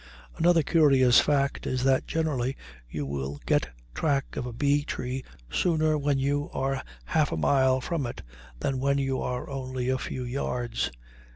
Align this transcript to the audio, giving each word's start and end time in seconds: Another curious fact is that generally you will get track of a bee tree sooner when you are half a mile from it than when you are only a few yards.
Another 0.35 0.63
curious 0.63 1.19
fact 1.19 1.67
is 1.67 1.83
that 1.83 2.07
generally 2.07 2.57
you 2.89 3.05
will 3.05 3.39
get 3.45 3.69
track 3.93 4.35
of 4.35 4.47
a 4.47 4.51
bee 4.51 4.83
tree 4.83 5.23
sooner 5.51 5.95
when 5.95 6.17
you 6.17 6.49
are 6.53 6.81
half 7.05 7.31
a 7.31 7.37
mile 7.37 7.79
from 7.81 8.07
it 8.07 8.23
than 8.61 8.79
when 8.79 8.97
you 8.97 9.21
are 9.21 9.47
only 9.47 9.89
a 9.89 9.99
few 9.99 10.23
yards. 10.23 10.89